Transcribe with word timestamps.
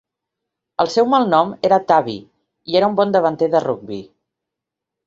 El 0.83 0.89
seu 0.93 1.09
malnom 1.15 1.53
era 1.69 1.79
"Tubby" 1.91 2.17
i 2.73 2.81
era 2.81 2.91
un 2.95 2.99
bon 3.03 3.17
davanter 3.19 3.53
de 3.59 3.67
rugbi. 3.69 4.05